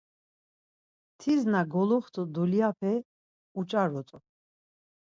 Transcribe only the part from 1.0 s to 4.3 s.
Tiz na goluxtu dulyape, uç̌arut̆u.